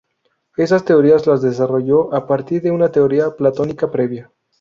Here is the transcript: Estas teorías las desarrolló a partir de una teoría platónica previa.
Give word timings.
Estas 0.57 0.83
teorías 0.83 1.27
las 1.27 1.43
desarrolló 1.43 2.11
a 2.15 2.25
partir 2.25 2.63
de 2.63 2.71
una 2.71 2.91
teoría 2.91 3.35
platónica 3.35 3.91
previa. 3.91 4.31